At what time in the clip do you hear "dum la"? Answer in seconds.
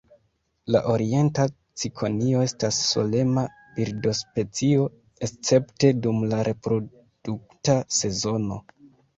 6.07-6.41